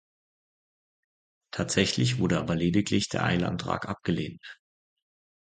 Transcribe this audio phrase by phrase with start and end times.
[1.53, 4.57] Tatsächlich wurde aber lediglich der Eilantrag abgelehnt.